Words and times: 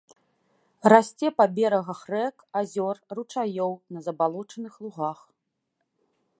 Расце 0.93 1.27
па 1.41 1.45
берагах 1.57 2.01
рэк, 2.13 2.37
азёр, 2.63 2.95
ручаёў, 3.19 3.71
на 3.97 4.05
забалочаных 4.09 4.73
лугах. 4.87 5.19